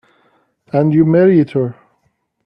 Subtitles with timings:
[0.73, 1.75] And you married her.